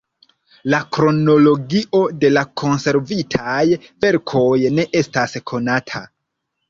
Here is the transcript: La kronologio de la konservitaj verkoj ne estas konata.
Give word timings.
La 0.73 0.77
kronologio 0.95 1.99
de 2.23 2.31
la 2.37 2.43
konservitaj 2.61 3.61
verkoj 4.07 4.49
ne 4.79 4.87
estas 5.03 5.37
konata. 5.53 6.03